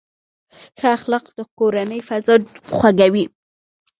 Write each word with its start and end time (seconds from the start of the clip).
ښه 0.79 0.87
اخلاق 0.97 1.25
د 1.37 1.39
کورنۍ 1.57 1.99
فضا 2.07 2.35
خوږوي. 2.75 3.25